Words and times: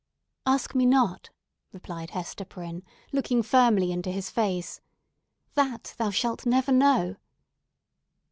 "Ask 0.47 0.73
me 0.73 0.87
not!" 0.87 1.29
replied 1.71 2.09
Hester 2.09 2.43
Prynne, 2.43 2.81
looking 3.11 3.43
firmly 3.43 3.91
into 3.91 4.09
his 4.11 4.31
face. 4.31 4.81
"That 5.53 5.93
thou 5.99 6.09
shalt 6.09 6.43
never 6.43 6.71
know!" 6.71 7.17